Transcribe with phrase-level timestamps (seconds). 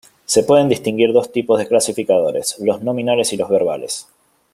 [0.25, 4.07] Se pueden distinguir dos tipos de clasificadores, los nominales y los verbales.